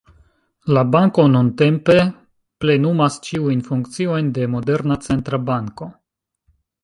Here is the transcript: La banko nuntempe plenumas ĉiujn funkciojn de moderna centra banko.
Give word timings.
La 0.75 0.83
banko 0.93 1.25
nuntempe 1.33 1.97
plenumas 2.65 3.19
ĉiujn 3.27 3.61
funkciojn 3.69 4.31
de 4.39 4.47
moderna 4.57 4.97
centra 5.09 5.43
banko. 5.51 5.91